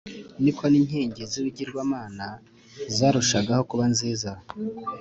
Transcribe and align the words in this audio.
ni 0.43 0.51
ko 0.57 0.63
n’inkingi 0.71 1.21
z’ibigirwamana 1.31 2.27
zarushagaho 2.95 3.61
kuba 3.69 3.85
nziza. 3.93 4.31